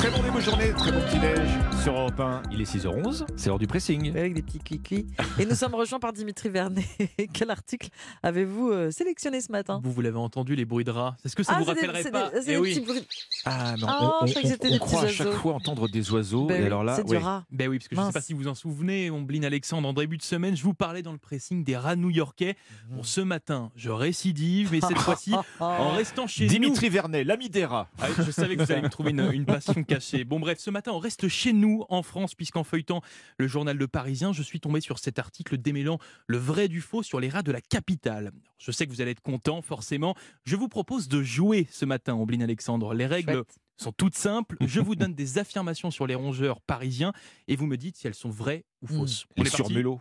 Très 0.00 0.10
bon 0.12 0.29
de 0.40 0.44
journée, 0.44 0.72
très 0.72 0.90
bon 0.92 1.00
petit-déj 1.02 1.48
sur 1.82 1.94
Europe 1.94 2.18
1. 2.18 2.42
Il 2.50 2.60
est 2.62 2.64
6h11, 2.76 3.24
c'est 3.36 3.48
l'heure 3.48 3.58
du 3.58 3.66
pressing. 3.66 4.10
Avec 4.16 4.32
des 4.32 4.40
petits 4.42 4.58
clics 4.58 4.92
Et 5.38 5.44
nous 5.44 5.54
sommes 5.54 5.74
rejoints 5.74 5.98
par 5.98 6.12
Dimitri 6.14 6.48
Vernet. 6.48 6.84
Quel 7.34 7.50
article 7.50 7.88
avez-vous 8.22 8.70
euh, 8.70 8.90
sélectionné 8.90 9.40
ce 9.42 9.52
matin? 9.52 9.80
Vous, 9.84 9.92
vous 9.92 10.00
l'avez 10.00 10.16
entendu, 10.18 10.54
les 10.54 10.64
bruits 10.64 10.84
de 10.84 10.90
rats. 10.90 11.16
Est-ce 11.24 11.36
que 11.36 11.42
ça 11.42 11.54
vous 11.58 11.64
c'est 11.64 11.74
des- 11.74 11.80
rappellerait 11.80 12.02
c'est 12.02 12.10
pas 12.10 12.30
Eh 12.34 12.44
des 12.44 12.56
oui. 12.56 12.70
petits 12.74 12.80
bruits. 12.86 13.06
Ah 13.44 13.74
non, 13.78 13.86
Oh, 13.90 14.12
on, 14.22 14.26
je 14.26 14.32
croyais 14.32 14.48
que 14.48 14.54
c'était 14.54 14.68
on 14.68 14.72
des 14.72 14.78
croit 14.78 15.02
à 15.02 15.08
chaque 15.08 15.26
oiseaux. 15.26 15.38
fois 15.38 15.54
entendre 15.54 15.88
des 15.88 16.10
oiseaux. 16.10 16.46
Ben 16.46 16.56
et 16.56 16.60
oui, 16.60 16.66
alors 16.66 16.84
là, 16.84 16.96
c'est 16.96 17.04
du 17.04 17.12
oui. 17.16 17.22
rat. 17.22 17.44
Ben 17.50 17.68
oui, 17.68 17.78
parce 17.78 17.88
que 17.88 17.96
je 17.96 18.00
ne 18.00 18.04
sais 18.04 18.06
Mince. 18.06 18.14
pas 18.14 18.20
si 18.22 18.32
vous 18.32 18.48
en 18.48 18.54
souvenez, 18.54 19.10
Ombline 19.10 19.44
Alexandre, 19.44 19.88
en 19.88 19.92
début 19.92 20.16
de 20.16 20.22
semaine, 20.22 20.56
je 20.56 20.62
vous 20.62 20.74
parlais 20.74 21.02
dans 21.02 21.12
le 21.12 21.18
pressing 21.18 21.64
des 21.64 21.76
rats 21.76 21.96
new-yorkais. 21.96 22.56
Mmh. 22.90 22.96
Bon, 22.96 23.02
ce 23.02 23.20
matin, 23.20 23.70
je 23.76 23.90
récidive, 23.90 24.70
mais 24.72 24.80
cette 24.80 24.98
fois-ci, 24.98 25.34
en 25.60 25.90
restant 25.90 26.26
chez 26.26 26.44
nous. 26.44 26.50
Dimitri 26.50 26.88
Vernet, 26.88 27.24
l'ami 27.24 27.48
des 27.50 27.64
rats. 27.66 27.88
Ah 28.00 28.06
je 28.18 28.30
savais 28.30 28.56
que 28.56 28.62
vous 28.62 28.72
alliez 28.72 28.82
me 28.82 28.88
trouver 28.88 29.10
une, 29.10 29.28
une 29.32 29.44
passion 29.44 29.82
cachée. 29.84 30.24
Bon 30.30 30.38
bref, 30.38 30.60
ce 30.60 30.70
matin, 30.70 30.92
on 30.92 31.00
reste 31.00 31.26
chez 31.26 31.52
nous 31.52 31.84
en 31.88 32.04
France, 32.04 32.36
puisqu'en 32.36 32.62
feuilletant 32.62 33.02
le 33.36 33.48
journal 33.48 33.76
Le 33.76 33.88
Parisien, 33.88 34.32
je 34.32 34.44
suis 34.44 34.60
tombé 34.60 34.80
sur 34.80 35.00
cet 35.00 35.18
article 35.18 35.58
démêlant 35.58 35.98
le 36.28 36.38
vrai 36.38 36.68
du 36.68 36.80
faux 36.80 37.02
sur 37.02 37.18
les 37.18 37.28
rats 37.28 37.42
de 37.42 37.50
la 37.50 37.60
capitale. 37.60 38.30
Je 38.56 38.70
sais 38.70 38.86
que 38.86 38.92
vous 38.92 39.00
allez 39.00 39.10
être 39.10 39.22
content, 39.22 39.60
forcément. 39.60 40.14
Je 40.44 40.54
vous 40.54 40.68
propose 40.68 41.08
de 41.08 41.20
jouer 41.20 41.66
ce 41.72 41.84
matin, 41.84 42.14
Ombline 42.14 42.44
Alexandre. 42.44 42.94
Les 42.94 43.06
règles 43.06 43.32
Chouette. 43.32 43.58
sont 43.76 43.90
toutes 43.90 44.14
simples. 44.14 44.56
Je 44.64 44.78
vous 44.78 44.94
donne 44.94 45.14
des 45.14 45.38
affirmations 45.38 45.90
sur 45.90 46.06
les 46.06 46.14
rongeurs 46.14 46.60
parisiens 46.60 47.12
et 47.48 47.56
vous 47.56 47.66
me 47.66 47.76
dites 47.76 47.96
si 47.96 48.06
elles 48.06 48.14
sont 48.14 48.30
vraies 48.30 48.64
ou 48.82 48.86
Mm. 48.86 48.98
fausses. 48.98 49.26
Les 49.36 49.42
est 49.42 49.44
parti 49.50 49.56
surmulots. 49.56 50.00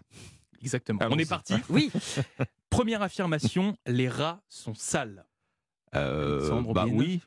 Exactement. 0.61 0.99
On 1.01 1.05
Allons-y. 1.07 1.21
est 1.23 1.25
parti. 1.29 1.55
Oui, 1.69 1.91
Première 2.69 3.01
affirmation, 3.01 3.75
les 3.87 4.07
rats 4.09 4.43
sont 4.47 4.75
sales. 4.75 5.25
Euh, 5.95 6.37
Alexandre 6.37 6.71
bah 6.73 6.85
oui. 6.87 7.19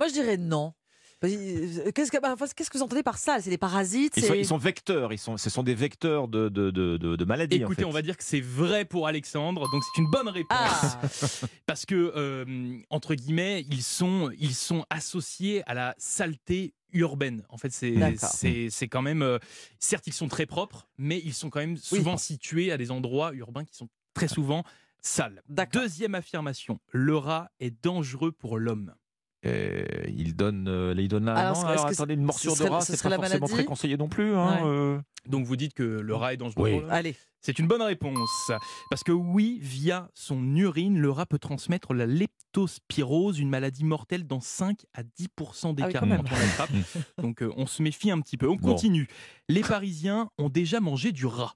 moi 0.00 0.08
je 0.08 0.14
dirais 0.14 0.36
non. 0.36 0.74
Euh, 1.22 1.90
Qu'est-ce 1.94 2.10
que, 2.10 2.20
bah, 2.20 2.32
enfin, 2.34 2.46
qu'est-ce 2.54 2.70
que 2.70 2.76
vous 2.78 2.82
entendez 2.84 3.02
par 3.02 3.18
ça 3.18 3.38
C'est 3.40 3.50
des 3.50 3.58
parasites 3.58 4.14
Ils 4.16 4.22
sont, 4.22 4.32
c'est- 4.32 4.38
ils 4.40 4.46
sont 4.46 4.58
vecteurs, 4.58 5.12
ils 5.12 5.18
sont, 5.18 5.36
ce 5.36 5.48
sont 5.50 5.62
des 5.62 5.74
vecteurs 5.74 6.28
de, 6.28 6.48
de, 6.48 6.70
de, 6.70 6.96
de- 6.96 7.16
de 7.16 7.24
maladies. 7.24 7.56
en 7.56 7.66
Écoutez, 7.66 7.82
fait. 7.82 7.88
on 7.88 7.90
va 7.92 8.02
dire 8.02 8.16
que 8.16 8.24
c'est 8.24 8.40
vrai 8.40 8.84
pour 8.84 9.06
Alexandre, 9.06 9.70
donc 9.70 9.82
c'est 9.84 10.00
une 10.02 10.10
bonne 10.10 10.28
réponse. 10.28 10.50
Ah, 10.58 11.00
Parce 11.66 11.86
que, 11.86 12.12
euh, 12.16 12.76
entre 12.90 13.14
guillemets, 13.14 13.64
ils 13.70 13.82
sont, 13.82 14.30
ils 14.38 14.54
sont 14.54 14.84
associés 14.90 15.62
à 15.68 15.74
la 15.74 15.94
saleté 15.98 16.74
urbaine. 16.92 17.42
En 17.48 17.56
fait, 17.58 17.70
c'est 17.72 17.92
D'accord. 17.92 18.28
c'est- 18.30 18.68
c'est 18.70 18.88
quand 18.88 19.02
même. 19.02 19.22
euh, 19.22 19.38
certes, 19.78 20.06
ils 20.06 20.12
sont 20.12 20.28
très 20.28 20.46
propres, 20.46 20.86
mais 20.98 21.20
ils 21.24 21.34
sont 21.34 21.50
quand 21.50 21.60
même 21.60 21.76
souvent 21.76 22.16
situés 22.16 22.70
à 22.70 22.76
des 22.76 22.90
endroits 22.90 23.32
urbains 23.34 23.64
qui 23.64 23.74
sont 23.74 23.88
très 24.14 24.28
souvent 24.28 24.62
sales. 25.00 25.42
D'accord. 25.48 25.82
Deuxième 25.82 26.14
affirmation 26.14 26.78
le 26.92 27.16
rat 27.16 27.50
est 27.60 27.74
dangereux 27.82 28.30
pour 28.32 28.58
l'homme. 28.58 28.94
Euh, 29.46 29.84
il 30.08 30.34
donne, 30.36 30.66
euh, 30.68 30.94
il 30.96 31.08
donne 31.08 31.26
là. 31.26 31.34
Alors, 31.34 31.60
non, 31.62 31.66
alors, 31.68 31.86
attendez, 31.86 32.14
une 32.14 32.22
morsure 32.24 32.56
de 32.56 32.62
rat, 32.64 32.80
ce 32.80 32.96
c'est 32.96 33.02
pas 33.02 33.10
forcément 33.16 33.22
maladie 33.38 33.52
très 33.52 33.64
conseillé 33.64 33.96
non 33.96 34.08
plus. 34.08 34.34
hein, 34.34 34.56
Ouais. 34.62 34.68
euh. 34.68 34.98
Donc 35.28 35.44
vous 35.46 35.56
dites 35.56 35.74
que 35.74 35.82
le 35.82 36.14
rat 36.14 36.34
est 36.34 36.36
dangereux 36.36 36.62
Oui. 36.62 36.80
allez. 36.90 37.14
C'est 37.40 37.58
une 37.58 37.66
bonne 37.66 37.82
réponse. 37.82 38.50
Parce 38.90 39.02
que 39.04 39.12
oui, 39.12 39.58
via 39.60 40.08
son 40.14 40.42
urine, 40.56 40.98
le 40.98 41.10
rat 41.10 41.26
peut 41.26 41.38
transmettre 41.38 41.92
la 41.92 42.06
leptospirose, 42.06 43.38
une 43.38 43.50
maladie 43.50 43.84
mortelle 43.84 44.26
dans 44.26 44.40
5 44.40 44.78
à 44.94 45.02
10% 45.02 45.74
des 45.74 45.82
Ah 45.82 45.86
oui, 45.88 45.92
cas 45.92 46.00
quand 46.00 46.06
même. 46.06 46.22
quand 46.22 46.34
on 46.34 46.38
l'attrape. 46.38 46.70
Donc 47.22 47.42
euh, 47.42 47.52
on 47.56 47.66
se 47.66 47.82
méfie 47.82 48.10
un 48.10 48.20
petit 48.20 48.38
peu. 48.38 48.48
On 48.48 48.56
Bon. 48.56 48.72
continue. 48.72 49.08
Les 49.50 49.60
Parisiens 49.60 50.30
ont 50.38 50.48
déjà 50.48 50.80
mangé 50.80 51.12
du 51.12 51.26
rat. 51.26 51.54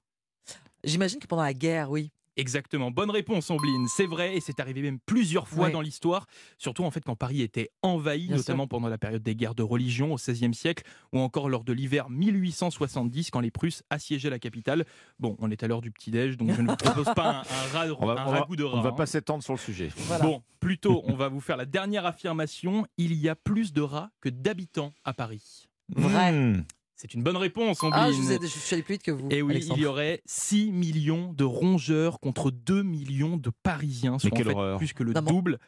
J'imagine 0.83 1.19
que 1.19 1.27
pendant 1.27 1.41
la 1.43 1.53
guerre, 1.55 1.89
oui. 1.89 2.11
Exactement. 2.39 2.89
Bonne 2.91 3.09
réponse, 3.11 3.49
Ombline. 3.49 3.87
C'est 3.87 4.05
vrai, 4.05 4.35
et 4.35 4.39
c'est 4.41 4.59
arrivé 4.59 4.81
même 4.81 4.99
plusieurs 5.05 5.47
fois 5.47 5.65
Ouais. 5.65 5.71
dans 5.71 5.81
l'histoire. 5.81 6.25
Surtout 6.57 6.83
en 6.83 6.91
fait 6.91 7.01
quand 7.03 7.15
Paris 7.15 7.41
était 7.41 7.69
envahi, 7.81 8.27
Bien 8.27 8.37
notamment 8.37 8.67
pendant 8.67 8.87
la 8.87 8.97
période 8.97 9.21
des 9.23 9.35
guerres 9.35 9.55
de 9.55 9.63
religion 9.63 10.13
au 10.13 10.15
XVIe 10.15 10.53
siècle, 10.53 10.83
ou 11.13 11.19
encore 11.19 11.49
lors 11.49 11.63
de 11.63 11.73
l'hiver 11.73 12.09
1870 12.09 13.31
quand 13.31 13.39
les 13.39 13.51
Prusses 13.51 13.83
assiégeaient 13.89 14.29
la 14.29 14.39
capitale. 14.39 14.85
Bon, 15.19 15.35
on 15.39 15.51
est 15.51 15.63
à 15.63 15.67
l'heure 15.67 15.81
du 15.81 15.91
petit 15.91 16.11
déj, 16.11 16.37
donc 16.37 16.51
je 16.53 16.61
ne 16.61 16.69
vous 16.69 16.75
propose 16.75 17.13
pas 17.15 17.29
un, 17.29 17.39
un 17.41 17.67
rat- 17.73 17.95
On 17.99 18.05
va, 18.05 18.13
un 18.21 18.27
on 18.27 18.31
va- 18.31 18.39
ragoût 18.39 18.55
de 18.55 18.63
rat. 18.63 18.75
on 18.75 18.77
ne 18.77 18.83
va 18.83 18.89
hein. 18.89 18.93
pas 18.93 19.05
s'étendre 19.05 19.43
sur 19.43 19.53
le 19.53 19.59
sujet. 19.59 19.89
Voilà. 19.95 20.23
Bon, 20.23 20.41
plutôt, 20.59 21.03
on 21.05 21.15
va 21.15 21.27
vous 21.29 21.41
faire 21.41 21.57
la 21.57 21.65
dernière 21.65 22.05
affirmation. 22.05 22.85
Il 22.97 23.13
y 23.13 23.29
a 23.29 23.35
plus 23.35 23.73
de 23.73 23.81
rats 23.81 24.09
que 24.21 24.29
d'habitants 24.29 24.93
à 25.03 25.13
Paris. 25.13 25.67
Vrai. 25.95 26.31
Hmm. 26.31 26.63
C'est 27.01 27.13
une 27.13 27.23
bonne 27.23 27.37
réponse, 27.37 27.81
Ombline. 27.81 28.03
Ah, 28.07 28.11
je, 28.11 28.17
vous 28.17 28.31
ai- 28.33 28.39
je 28.41 28.47
suis 28.47 28.73
allé 28.73 28.83
plus 28.83 28.95
vite 28.95 29.03
que 29.03 29.11
vous. 29.11 29.29
Et 29.31 29.41
oui, 29.41 29.53
Alexandre. 29.53 29.79
il 29.79 29.83
y 29.83 29.85
aurait 29.85 30.21
6 30.25 30.69
millions 30.73 31.31
de 31.31 31.45
rongeurs 31.45 32.19
contre 32.19 32.51
2 32.51 32.83
millions 32.83 33.37
de 33.37 33.49
Parisiens, 33.63 34.19
soit 34.19 34.29
en 34.33 34.35
quelle 34.35 34.47
fait 34.47 34.51
horreur. 34.53 34.77
plus 34.77 34.91
que 34.91 35.03
le 35.03 35.13
Non, 35.13 35.21
double. 35.21 35.59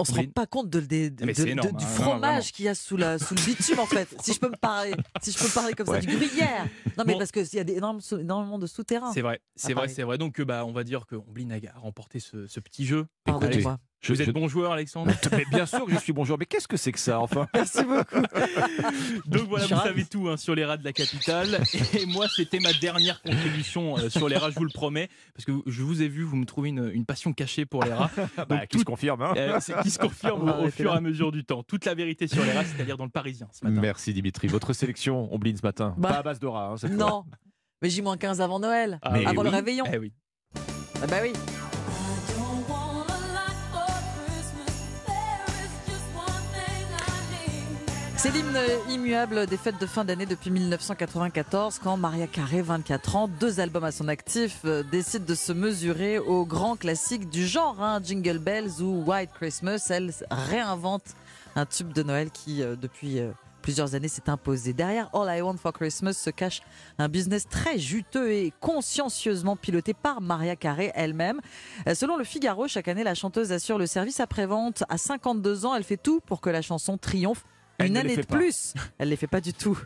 On 0.00 0.04
se 0.04 0.12
rend 0.12 0.20
Oui. 0.22 0.26
pas 0.28 0.46
compte 0.46 0.70
de, 0.70 0.80
de- 0.80 1.10
de- 1.10 1.32
c'est 1.34 1.50
énorme, 1.50 1.76
du 1.76 1.84
hein, 1.84 1.88
fromage 1.88 2.52
qu'il 2.52 2.64
y 2.64 2.68
a 2.68 2.74
sous, 2.74 2.96
la, 2.96 3.18
sous 3.18 3.34
le 3.34 3.42
bitume 3.44 3.78
en 3.80 3.86
fait. 3.86 4.08
Si 4.22 4.32
je 4.32 4.40
peux 4.40 4.48
me 4.48 4.56
parler, 4.56 4.94
si 5.20 5.30
je 5.30 5.38
peux 5.38 5.48
parler 5.50 5.74
comme 5.74 5.88
Ouais. 5.90 6.00
ça, 6.00 6.06
du 6.06 6.16
gruyère. 6.16 6.66
Non 6.96 7.04
mais 7.06 7.12
Bon. 7.12 7.18
parce 7.18 7.30
qu'il 7.30 7.46
y 7.52 7.58
a 7.58 7.64
des, 7.64 7.74
énormes- 7.74 8.00
énormément 8.18 8.58
de 8.58 8.66
souterrains. 8.66 9.12
C'est 9.12 9.20
vrai, 9.20 9.40
c'est 9.54 9.72
à 9.72 9.74
vrai, 9.74 9.88
c'est 9.88 10.02
vrai. 10.02 10.16
Donc, 10.16 10.40
euh, 10.40 10.44
bah, 10.46 10.64
on 10.64 10.72
va 10.72 10.82
dire 10.84 11.04
que 11.06 11.14
a 11.68 11.78
remporté 11.78 12.18
ce, 12.18 12.46
ce 12.46 12.58
petit 12.60 12.86
jeu. 12.86 13.06
Pardonnez-moi. 13.24 13.78
Je- 14.02 14.12
Vous 14.14 14.20
êtes 14.20 14.26
je- 14.26 14.32
bon 14.32 14.48
joueur, 14.48 14.72
Alexandre 14.72 15.12
Mais 15.30 15.44
bien 15.50 15.64
sûr 15.64 15.84
que 15.86 15.92
je 15.92 15.98
suis 15.98 16.12
bonjour, 16.12 16.36
mais 16.36 16.44
qu'est-ce 16.44 16.66
que 16.66 16.76
c'est 16.76 16.90
que 16.90 16.98
ça 16.98 17.20
enfin? 17.20 17.46
Merci 17.54 17.84
beaucoup. 17.84 18.16
Donc 19.26 19.48
voilà, 19.48 19.64
vous 19.66 19.76
savez 19.80 20.04
tout 20.04 20.28
hein, 20.28 20.36
sur 20.36 20.54
les 20.56 20.64
rats 20.64 20.76
de 20.76 20.84
la 20.84 20.92
capitale. 20.92 21.60
Et 21.94 22.04
moi, 22.06 22.26
c'était 22.28 22.58
ma 22.58 22.72
dernière 22.72 23.22
contribution 23.22 23.96
euh, 23.98 24.08
sur 24.10 24.28
les 24.28 24.36
rats, 24.36 24.50
je 24.50 24.56
vous 24.56 24.64
le 24.64 24.70
promets. 24.74 25.08
Parce 25.34 25.44
que 25.44 25.52
je 25.66 25.82
vous 25.82 26.02
ai 26.02 26.08
vu, 26.08 26.24
vous 26.24 26.36
me 26.36 26.44
trouvez 26.46 26.70
une, 26.70 26.90
une 26.92 27.04
passion 27.06 27.32
cachée 27.32 27.64
pour 27.64 27.84
les 27.84 27.92
rats. 27.92 28.10
Bah, 28.48 28.66
Qui 28.66 28.80
se 28.80 28.84
confirme 28.84 29.22
hein 29.22 29.34
Euh, 29.36 29.58
c'est 29.60 29.80
qui 29.82 29.90
se 29.90 29.98
confirme 30.00 30.42
On 30.42 30.46
va 30.46 30.58
au, 30.60 30.70
fur 30.70 30.92
et 30.92 30.96
à 30.96 31.00
mesure 31.00 31.30
du 31.30 31.44
temps. 31.44 31.62
Toute 31.62 31.84
la 31.84 31.94
vérité 31.94 32.26
sur 32.26 32.44
les 32.44 32.50
rats, 32.52 32.64
c'est-à-dire 32.64 32.96
dans 32.96 33.04
le 33.04 33.10
Parisien 33.10 33.46
ce 33.52 33.64
matin. 33.64 33.80
Merci 33.80 34.12
Dimitri. 34.12 34.48
Votre 34.48 34.72
sélection, 34.72 35.32
Ombline 35.32 35.56
ce 35.56 35.62
matin. 35.62 35.94
Bah. 35.96 36.08
Pas 36.08 36.18
à 36.18 36.22
base 36.22 36.40
de 36.40 36.46
rats. 36.48 36.70
hein, 36.72 36.76
cette 36.76 36.90
fois. 36.94 36.98
Non, 36.98 37.24
mais 37.80 37.88
J-15 37.88 38.40
avant 38.40 38.58
Noël, 38.58 38.98
Ah, 39.02 39.14
avant 39.26 39.42
le 39.44 39.50
oui. 39.50 39.54
réveillon. 39.54 39.84
Eh 39.92 39.98
oui. 39.98 40.12
Ah 41.02 41.06
bah 41.08 41.16
oui. 41.22 41.32
C'est 48.22 48.30
l'hymne 48.30 48.56
immuable 48.88 49.48
des 49.48 49.56
fêtes 49.56 49.80
de 49.80 49.86
fin 49.86 50.04
d'année 50.04 50.26
depuis 50.26 50.52
1994 50.52 51.80
quand 51.82 51.96
Maria 51.96 52.28
Carey, 52.28 52.62
24 52.62 53.16
ans, 53.16 53.26
deux 53.26 53.58
albums 53.58 53.82
à 53.82 53.90
son 53.90 54.06
actif, 54.06 54.60
euh, 54.64 54.84
décide 54.84 55.24
de 55.24 55.34
se 55.34 55.52
mesurer 55.52 56.20
aux 56.20 56.46
grands 56.46 56.76
classiques 56.76 57.28
du 57.30 57.44
genre, 57.44 57.82
hein, 57.82 57.98
Jingle 58.00 58.38
Bells 58.38 58.80
ou 58.80 59.02
White 59.04 59.30
Christmas. 59.34 59.88
Elle 59.90 60.12
réinvente 60.30 61.02
un 61.56 61.66
tube 61.66 61.92
de 61.92 62.04
Noël 62.04 62.30
qui, 62.30 62.62
euh, 62.62 62.76
depuis 62.76 63.18
euh, 63.18 63.32
plusieurs 63.60 63.96
années, 63.96 64.06
s'est 64.06 64.30
imposé. 64.30 64.72
Derrière 64.72 65.10
All 65.16 65.36
I 65.36 65.42
Want 65.42 65.56
for 65.56 65.72
Christmas 65.72 66.12
se 66.12 66.30
cache 66.30 66.62
un 67.00 67.08
business 67.08 67.48
très 67.48 67.76
juteux 67.76 68.30
et 68.30 68.52
consciencieusement 68.60 69.56
piloté 69.56 69.94
par 69.94 70.20
Maria 70.20 70.54
Carey 70.54 70.92
elle-même. 70.94 71.40
Selon 71.92 72.16
le 72.16 72.22
Figaro, 72.22 72.68
chaque 72.68 72.86
année, 72.86 73.02
la 73.02 73.16
chanteuse 73.16 73.50
assure 73.50 73.78
le 73.78 73.86
service 73.86 74.20
après-vente. 74.20 74.84
À 74.88 74.96
52 74.96 75.66
ans, 75.66 75.74
elle 75.74 75.82
fait 75.82 75.96
tout 75.96 76.20
pour 76.24 76.40
que 76.40 76.50
la 76.50 76.62
chanson 76.62 76.96
triomphe 76.98 77.44
Elle 77.82 77.88
une 77.88 77.94
ne 77.94 78.00
année 78.00 78.16
de 78.16 78.22
pas. 78.22 78.36
plus. 78.36 78.74
Elle 78.98 79.08
les 79.10 79.16
fait 79.16 79.26
pas 79.26 79.40
du 79.40 79.52
tout. 79.52 79.78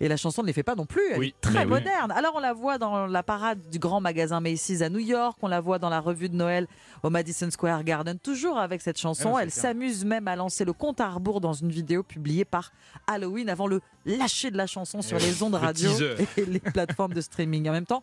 Et 0.00 0.08
la 0.08 0.16
chanson 0.16 0.42
ne 0.42 0.48
les 0.48 0.52
fait 0.52 0.64
pas 0.64 0.74
non 0.74 0.84
plus. 0.84 1.00
Elle 1.12 1.18
Oui, 1.20 1.28
est 1.28 1.40
très 1.40 1.60
oui. 1.60 1.66
moderne. 1.66 2.10
Alors 2.10 2.32
on 2.34 2.40
la 2.40 2.52
voit 2.52 2.76
dans 2.76 3.06
la 3.06 3.22
parade 3.22 3.60
du 3.70 3.78
grand 3.78 4.00
magasin 4.00 4.40
Macy's 4.40 4.82
à 4.82 4.88
New 4.88 4.98
York. 4.98 5.38
On 5.42 5.46
la 5.48 5.60
voit 5.60 5.78
dans 5.78 5.90
la 5.90 6.00
revue 6.00 6.28
de 6.28 6.34
Noël 6.34 6.66
au 7.04 7.10
Madison 7.10 7.48
Square 7.52 7.84
Garden. 7.84 8.18
Toujours 8.18 8.58
avec 8.58 8.80
cette 8.82 8.98
chanson. 8.98 9.28
Ah 9.28 9.30
non, 9.30 9.36
c'est 9.36 9.42
Elle 9.44 9.50
s'amuse 9.52 10.04
même 10.04 10.26
à 10.26 10.34
lancer 10.34 10.64
le 10.64 10.72
compte 10.72 11.00
à 11.00 11.08
rebours 11.08 11.40
dans 11.40 11.52
une 11.52 11.70
vidéo 11.70 12.02
publiée 12.02 12.44
par 12.44 12.72
Halloween 13.06 13.48
avant 13.48 13.68
le 13.68 13.80
lâcher 14.04 14.50
de 14.50 14.56
la 14.56 14.66
chanson 14.66 15.02
sur 15.02 15.18
Eh 15.18 15.24
les 15.24 15.40
ondes 15.44 15.54
radio 15.54 15.90
et 16.36 16.46
les 16.46 16.58
plateformes 16.58 17.14
de 17.14 17.20
streaming. 17.20 17.68
En 17.68 17.72
même 17.72 17.86
temps, 17.86 18.02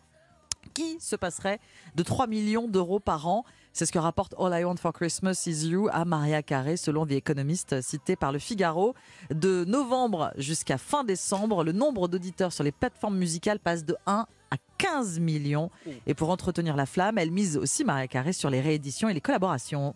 qui 0.72 0.98
se 1.00 1.16
passerait 1.16 1.60
de 1.94 2.02
3 2.02 2.26
millions 2.26 2.68
d'euros 2.68 3.00
par 3.00 3.26
an 3.28 3.44
C'est 3.72 3.86
ce 3.86 3.92
que 3.92 3.98
rapporte 3.98 4.34
All 4.38 4.58
I 4.58 4.64
Want 4.64 4.76
for 4.76 4.92
Christmas 4.92 5.44
Is 5.46 5.68
You 5.68 5.88
à 5.92 6.04
Maria 6.04 6.42
Carey, 6.42 6.76
selon 6.76 7.06
The 7.06 7.12
Economist, 7.12 7.80
cité 7.80 8.16
par 8.16 8.32
le 8.32 8.38
Figaro. 8.38 8.94
De 9.30 9.64
novembre 9.64 10.32
jusqu'à 10.36 10.78
fin 10.78 11.04
décembre, 11.04 11.64
le 11.64 11.72
nombre 11.72 12.08
d'auditeurs 12.08 12.52
sur 12.52 12.64
les 12.64 12.72
plateformes 12.72 13.16
musicales 13.16 13.60
passe 13.60 13.84
de 13.84 13.96
1 14.06 14.26
à 14.50 14.56
15 14.78 15.20
millions. 15.20 15.70
Et 16.06 16.14
pour 16.14 16.30
entretenir 16.30 16.76
la 16.76 16.86
flamme, 16.86 17.18
elle 17.18 17.30
mise 17.30 17.56
aussi 17.56 17.84
Maria 17.84 18.08
Carey 18.08 18.32
sur 18.32 18.50
les 18.50 18.60
rééditions 18.60 19.08
et 19.08 19.14
les 19.14 19.20
collaborations. 19.20 19.94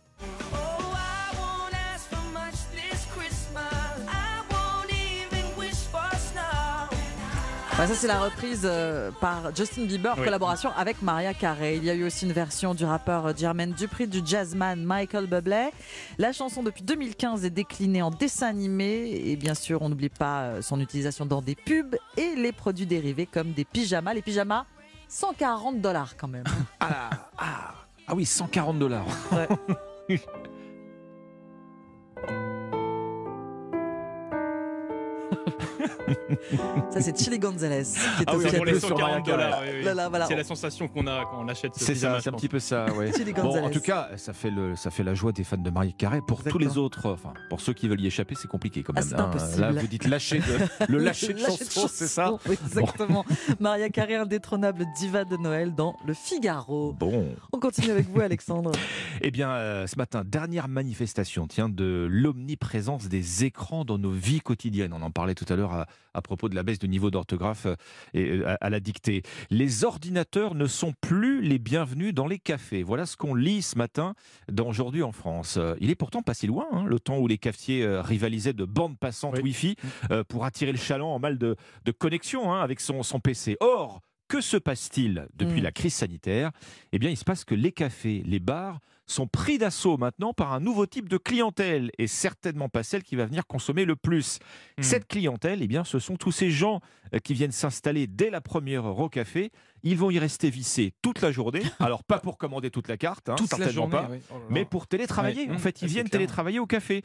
Bah, 7.77 7.89
ça, 7.89 7.95
c'est 7.97 8.07
la 8.07 8.21
reprise 8.21 8.61
euh, 8.65 9.11
par 9.21 9.55
Justin 9.55 9.85
Bieber, 9.87 10.15
Oui. 10.17 10.23
collaboration 10.25 10.71
avec 10.77 11.03
Maria 11.03 11.35
Carey. 11.35 11.77
Il 11.77 11.85
y 11.85 11.91
a 11.91 11.95
eu 11.95 12.05
aussi 12.05 12.25
une 12.25 12.33
version 12.33 12.73
du 12.73 12.85
rappeur 12.85 13.27
euh, 13.27 13.33
Jermaine 13.37 13.73
Dupri, 13.73 14.07
du 14.07 14.21
jazzman 14.25 14.85
Michael 14.85 15.27
Bublé. 15.27 15.71
La 16.19 16.33
chanson, 16.33 16.63
depuis 16.63 16.85
2015, 16.85 17.45
est 17.45 17.51
déclinée 17.51 18.01
en 18.01 18.11
dessin 18.11 18.47
animé. 18.47 19.11
Et 19.29 19.35
bien 19.35 19.55
sûr, 19.55 19.83
on 19.83 19.89
n'oublie 19.89 20.09
pas 20.09 20.43
euh, 20.43 20.63
son 20.63 20.79
utilisation 20.81 21.27
dans 21.27 21.43
des 21.43 21.57
pubs 21.57 21.97
et 22.17 22.37
les 22.37 22.53
produits 22.53 22.87
dérivés 22.87 23.27
comme 23.27 23.51
des 23.53 23.65
pyjamas. 23.65 24.15
Les 24.15 24.23
pyjamas, 24.23 24.67
140 25.09 25.81
dollars 25.81 26.17
quand 26.17 26.29
même. 26.29 26.45
Ah, 26.81 27.11
ah, 27.39 27.75
ah 28.07 28.15
oui, 28.15 28.25
140 28.27 28.79
dollars. 28.79 29.07
Ouais. 29.33 29.49
Ça, 36.91 37.01
c'est 37.01 37.19
Chili 37.19 37.39
Gonzalez 37.39 37.83
qui 37.85 38.23
est 38.23 38.25
Ah 38.27 38.37
oui, 38.37 38.45
pour 38.55 38.65
les 38.65 38.79
sur 38.81 38.97
Mariah 38.99 39.17
140 39.23 39.27
dollars. 39.27 39.51
Carey. 39.51 39.69
oui, 39.73 39.77
oui. 39.79 39.85
Là, 39.85 39.95
là, 39.95 40.09
voilà. 40.09 40.27
C'est 40.27 40.37
la 40.37 40.45
sensation 40.45 40.89
qu'on 40.89 41.07
a 41.07 41.25
quand 41.25 41.41
on 41.41 41.49
achète 41.49 41.75
ce 41.75 41.85
C'est 41.85 41.95
ça, 41.95 42.21
c'est 42.21 42.29
un 42.31 42.33
petit 42.33 42.49
peu 42.49 42.59
ça, 42.59 42.87
ouais. 42.95 43.13
Chili 43.13 43.33
Bon, 43.33 43.63
en 43.65 43.71
tout 43.71 43.81
cas, 43.81 44.11
ça 44.17 44.33
fait, 44.33 44.51
le, 44.51 44.77
ça 44.77 44.91
fait 44.91 45.03
la 45.03 45.15
joie 45.15 45.33
des 45.33 45.45
fans 45.45 45.57
de 45.57 45.71
Mariah 45.71 45.93
Carey. 45.97 46.21
Pour 46.27 46.43
tous 46.45 46.59
les 46.59 46.79
autres, 46.79 47.11
enfin, 47.11 47.33
pour 47.51 47.61
ceux 47.61 47.73
qui 47.73 47.89
veulent 47.89 48.01
y 48.01 48.07
échapper, 48.07 48.35
c'est 48.35 48.49
compliqué 48.49 48.83
quand 48.83 48.93
Ah, 48.97 49.01
même. 49.05 49.15
hein. 49.21 49.25
impossible. 49.31 49.61
Là, 49.61 49.73
vous 49.73 49.87
dites 49.87 50.07
lâcher 50.07 50.39
de, 50.39 50.87
le 50.93 50.99
lâcher 50.99 51.33
de 51.35 51.41
Lâcher 51.41 51.65
c'est 51.89 52.07
ça 52.07 52.37
Exactement. 52.51 53.25
Maria 53.61 53.89
Carré, 53.89 54.17
indétrônable 54.17 54.85
diva 54.97 55.25
de 55.25 55.37
Noël 55.37 55.75
dans 55.75 55.97
Le 56.07 56.15
Figaro. 56.15 56.93
Bon. 56.93 57.27
On 57.53 57.59
continue 57.59 57.91
avec 57.91 58.09
vous, 58.09 58.21
Alexandre. 58.21 58.73
Eh 59.27 59.31
bien, 59.31 59.51
euh, 59.51 59.87
ce 59.87 59.97
matin, 59.97 60.23
dernière 60.25 60.69
manifestation, 60.69 61.47
tiens, 61.47 61.69
de 61.69 62.07
l'omniprésence 62.11 63.09
des 63.09 63.45
écrans 63.45 63.85
dans 63.85 63.97
nos 63.97 64.11
vies 64.11 64.41
quotidiennes. 64.41 64.93
On 64.93 65.01
en 65.03 65.11
parlait 65.11 65.35
tout 65.35 65.47
à 65.49 65.57
l'heure 65.57 65.74
à, 65.75 65.87
à 66.15 66.23
propos 66.23 66.49
de 66.49 66.55
la 66.55 66.63
baisse 66.63 66.79
de 66.79 66.87
niveau 66.87 67.11
d'orthographe 67.11 67.67
euh, 67.67 67.77
et 68.15 68.31
euh, 68.31 68.49
à, 68.49 68.55
à 68.67 68.71
la 68.71 68.81
dictée. 68.81 69.23
Les 69.51 69.85
ordinateurs 69.85 70.55
ne 70.55 70.67
sont 70.67 70.93
plus 71.01 71.41
les 71.43 71.59
bienvenus 71.59 72.15
dans 72.15 72.27
les 72.27 72.39
cafés. 72.39 72.83
Voilà 72.83 73.07
ce 73.07 73.17
qu'on 73.17 73.35
lit 73.35 73.63
ce 73.63 73.77
matin 73.77 74.15
dans 74.51 74.69
Aujourd'hui 74.69 75.03
en 75.03 75.13
France. 75.13 75.57
Euh, 75.57 75.75
Il 75.81 75.91
est 75.91 75.95
pourtant 75.95 76.23
pas 76.23 76.35
si 76.35 76.47
loin, 76.47 76.67
hein, 76.73 76.85
le 76.85 76.99
temps 76.99 77.19
où 77.19 77.27
les 77.27 77.39
cafetiers 77.39 77.87
rivalisaient 77.87 78.53
de 78.55 78.65
bandes 78.65 78.99
passantes 78.99 79.35
Oui. 79.37 79.43
Wi-Fi 79.45 79.77
euh, 80.11 80.25
pour 80.25 80.45
attirer 80.45 80.73
le 80.73 80.79
chaland 80.79 81.15
en 81.15 81.19
mal 81.19 81.39
de, 81.39 81.57
de 81.85 81.93
connexion 81.93 82.53
hein, 82.53 82.61
avec 82.63 82.81
son, 82.81 83.03
son 83.03 83.21
PC. 83.21 83.57
Or, 83.61 84.01
que 84.27 84.41
se 84.41 84.57
passe-t-il 84.57 85.27
depuis 85.35 85.61
Mm. 85.61 85.65
la 85.65 85.73
crise 85.73 85.95
sanitaire? 85.95 86.51
Eh 86.93 86.99
bien, 86.99 87.11
il 87.11 87.17
se 87.17 87.25
passe 87.25 87.45
que 87.45 87.55
les 87.55 87.73
cafés, 87.73 88.23
les 88.27 88.41
bars 88.41 88.81
sont 89.07 89.27
pris 89.27 89.59
d'assaut 89.59 89.97
maintenant 89.97 90.33
par 90.33 90.53
un 90.53 90.61
nouveau 90.61 90.87
type 90.87 91.09
de 91.09 91.19
clientèle 91.19 91.91
et 91.99 92.07
certainement 92.07 92.69
pas 92.69 92.83
celle 92.83 93.03
qui 93.03 93.17
va 93.17 93.27
venir 93.27 93.47
consommer 93.47 93.85
le 93.85 93.97
plus. 93.97 94.39
Hmm. 94.79 94.83
Cette 94.83 95.07
clientèle, 95.07 95.61
eh 95.63 95.67
bien, 95.67 95.85
ce 95.85 95.99
sont 95.99 96.17
tous 96.17 96.33
ces 96.33 96.51
gens 96.51 96.81
euh, 97.15 97.19
qui 97.19 97.35
viennent 97.35 97.53
s'installer 97.53 98.07
dès 98.07 98.31
la 98.31 98.41
première 98.41 98.87
heure 98.87 98.99
au 98.99 99.09
café. 99.09 99.51
Ils 99.83 99.99
vont 99.99 100.11
y 100.11 100.19
rester 100.19 100.49
vissés 100.49 100.95
toute 101.03 101.21
la 101.21 101.31
journée. 101.33 101.61
Alors 101.81 102.03
pas 102.05 102.19
pour 102.19 102.39
commander 102.39 102.71
toute 102.71 102.89
la 102.89 102.97
carte, 102.97 103.29
hein, 103.29 103.35
Toute 103.37 103.51
la 103.53 103.59
certainement 103.67 103.91
journée. 103.91 104.07
pas. 104.07 104.09
oui. 104.11 104.19
Oh. 104.31 104.37
Mais 104.49 104.65
pour 104.65 104.87
télétravailler, 104.87 105.43
Ouais. 105.45 105.51
en 105.51 105.55
Mmh, 105.55 105.59
fait, 105.59 105.83
ils 105.83 105.89
viennent 105.89 106.05
clair. 106.09 106.21
télétravailler 106.21 106.59
au 106.59 106.67
café. 106.67 107.03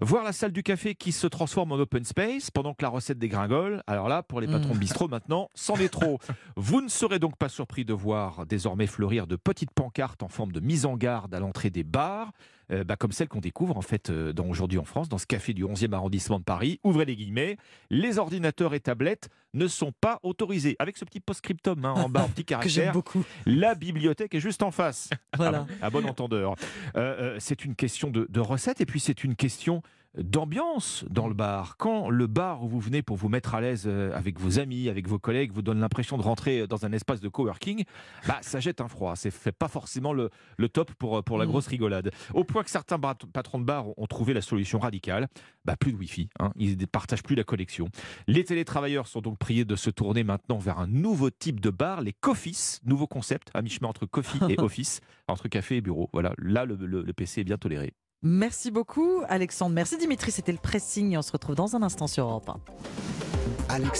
Voir 0.00 0.22
la 0.22 0.32
salle 0.32 0.52
du 0.52 0.62
café 0.62 0.94
qui 0.94 1.10
se 1.10 1.26
transforme 1.26 1.72
en 1.72 1.76
open 1.76 2.04
space 2.04 2.50
pendant 2.52 2.72
que 2.74 2.82
la 2.82 2.88
recette 2.88 3.18
dégringole. 3.18 3.82
Alors 3.88 4.08
là, 4.08 4.22
pour 4.22 4.40
les 4.40 4.46
patrons 4.46 4.70
Mmh. 4.70 4.74
de 4.74 4.78
bistrot, 4.78 5.08
maintenant, 5.10 5.48
c'en 5.54 5.74
est 5.76 5.88
trop. 5.88 6.18
Vous 6.56 6.80
ne 6.80 6.88
serez 6.88 7.18
donc 7.18 7.36
pas 7.36 7.48
surpris 7.48 7.84
de 7.84 7.92
voir 7.92 8.46
désormais 8.46 8.86
fleurir 8.86 9.26
de 9.26 9.34
petites 9.34 9.72
pancartes 9.72 10.22
en 10.22 10.28
forme 10.28 10.52
de 10.52 10.60
mise 10.60 10.86
en 10.86 10.96
garde 10.96 11.34
l'entrée 11.40 11.70
des 11.70 11.82
bars. 11.84 12.30
euh, 12.72 12.84
bah, 12.84 12.94
comme 12.94 13.10
celle 13.10 13.26
qu'on 13.26 13.40
découvre 13.40 13.76
en 13.76 13.82
fait 13.82 14.10
euh, 14.10 14.32
dans 14.32 14.46
aujourd'hui 14.46 14.78
en 14.78 14.84
France, 14.84 15.08
dans 15.08 15.18
ce 15.18 15.26
café 15.26 15.52
du 15.54 15.64
11e 15.64 15.92
arrondissement 15.92 16.38
de 16.38 16.44
Paris. 16.44 16.78
Ouvrez 16.84 17.04
les 17.04 17.16
guillemets. 17.16 17.56
Les 17.90 18.18
ordinateurs 18.18 18.74
et 18.74 18.80
tablettes 18.80 19.28
ne 19.54 19.66
sont 19.66 19.90
pas 20.00 20.20
autorisés. 20.22 20.76
Avec 20.78 20.96
ce 20.96 21.04
petit 21.04 21.18
post-scriptum 21.18 21.84
hein, 21.84 21.94
en 21.96 22.08
bas 22.08 22.22
en 22.22 22.28
petit 22.28 22.44
Que 22.44 22.54
j'aime 22.68 22.84
caractère. 22.84 22.92
beaucoup. 22.92 23.24
La 23.44 23.74
bibliothèque 23.74 24.34
est 24.36 24.40
juste 24.40 24.62
en 24.62 24.70
face. 24.70 25.10
Voilà. 25.36 25.66
À, 25.82 25.86
à 25.86 25.90
bon 25.90 26.06
entendeur. 26.06 26.54
Euh, 26.96 27.36
c'est 27.40 27.64
une 27.64 27.74
question 27.74 28.08
de, 28.10 28.26
de 28.30 28.40
recette 28.40 28.80
et 28.80 28.86
puis 28.86 29.00
c'est 29.00 29.24
une 29.24 29.34
question 29.34 29.82
d'ambiance 30.18 31.04
dans 31.08 31.28
le 31.28 31.34
bar. 31.34 31.76
Quand 31.76 32.10
le 32.10 32.26
bar 32.26 32.62
où 32.64 32.68
vous 32.68 32.80
venez 32.80 33.02
pour 33.02 33.16
vous 33.16 33.28
mettre 33.28 33.54
à 33.54 33.60
l'aise 33.60 33.84
euh, 33.86 34.12
avec 34.16 34.38
vos 34.38 34.58
amis, 34.58 34.88
avec 34.88 35.06
vos 35.08 35.18
collègues, 35.18 35.52
vous 35.52 35.62
donne 35.62 35.80
l'impression 35.80 36.16
de 36.18 36.22
rentrer 36.22 36.66
dans 36.66 36.84
un 36.84 36.92
espace 36.92 37.20
de 37.20 37.28
coworking, 37.28 37.84
bah, 38.26 38.38
ça 38.42 38.60
jette 38.60 38.80
un 38.80 38.88
froid. 38.88 39.14
C'est 39.16 39.30
fait 39.30 39.52
pas 39.52 39.68
forcément 39.68 40.12
le, 40.12 40.30
le 40.58 40.68
top 40.68 40.92
pour, 40.94 41.22
pour 41.24 41.38
la 41.38 41.44
Mm. 41.44 41.48
grosse 41.48 41.66
rigolade. 41.68 42.10
Au 42.34 42.44
point 42.44 42.62
que 42.64 42.70
certains 42.70 42.98
patrons 42.98 43.58
de 43.58 43.64
bar 43.64 43.86
ont 43.98 44.06
trouvé 44.06 44.34
la 44.34 44.40
solution 44.42 44.78
radicale. 44.78 45.28
Bah, 45.64 45.76
plus 45.76 45.92
de 45.92 45.96
Wi-Fi. 45.98 46.28
hein. 46.38 46.52
Ils 46.56 46.76
ne 46.78 46.86
partagent 46.86 47.22
plus 47.22 47.36
la 47.36 47.44
connexion. 47.44 47.88
Les 48.26 48.44
télétravailleurs 48.44 49.06
sont 49.06 49.20
donc 49.20 49.38
priés 49.38 49.64
de 49.64 49.76
se 49.76 49.90
tourner 49.90 50.24
maintenant 50.24 50.58
vers 50.58 50.78
un 50.78 50.86
nouveau 50.86 51.30
type 51.30 51.60
de 51.60 51.70
bar, 51.70 52.00
les 52.00 52.12
Coffees, 52.14 52.80
nouveau 52.84 53.06
concept, 53.06 53.50
à 53.54 53.62
mi-chemin 53.62 53.88
entre 53.88 54.06
coffee 54.06 54.38
et 54.48 54.58
office, 54.60 55.00
entre 55.28 55.48
café 55.48 55.76
et 55.76 55.80
bureau. 55.80 56.08
Voilà, 56.12 56.32
là, 56.38 56.64
le- 56.64 56.76
le- 56.76 57.02
le 57.02 57.12
PC 57.12 57.42
est 57.42 57.44
bien 57.44 57.58
toléré. 57.58 57.92
Merci 58.22 58.70
beaucoup, 58.70 59.22
Alexandre. 59.28 59.74
Merci, 59.74 59.96
Dimitri. 59.96 60.30
C'était 60.30 60.52
le 60.52 60.58
pressing. 60.58 61.16
On 61.16 61.22
se 61.22 61.32
retrouve 61.32 61.54
dans 61.56 61.74
un 61.74 61.82
instant 61.82 62.06
sur 62.06 62.24
Europe 62.24 62.50
1. 63.68 63.78